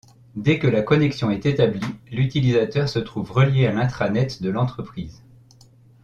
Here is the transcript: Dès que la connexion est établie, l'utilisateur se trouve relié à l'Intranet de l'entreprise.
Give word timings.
Dès 0.35 0.57
que 0.57 0.65
la 0.65 0.81
connexion 0.81 1.29
est 1.29 1.45
établie, 1.45 1.79
l'utilisateur 2.09 2.89
se 2.89 2.97
trouve 2.97 3.31
relié 3.31 3.67
à 3.67 3.71
l'Intranet 3.71 4.41
de 4.41 4.49
l'entreprise. 4.49 5.21